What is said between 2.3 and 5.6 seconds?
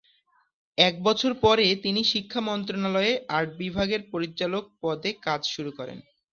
মন্ত্রণালয়ে আর্ট বিভাগের পরিচালক পদে কাজ